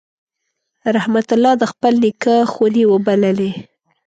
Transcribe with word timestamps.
رحمت 0.95 1.27
الله 1.35 1.53
د 1.57 1.63
خپل 1.71 1.93
نیکه 2.03 2.35
خونې 2.51 2.83
وبللې. 2.91 3.51